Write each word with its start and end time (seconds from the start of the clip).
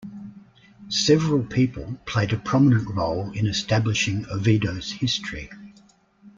Several 0.89 1.43
people 1.43 1.95
played 2.07 2.33
a 2.33 2.37
prominent 2.37 2.89
role 2.89 3.29
in 3.33 3.45
establishing 3.45 4.25
Oviedo's 4.31 4.93
history. 4.93 5.51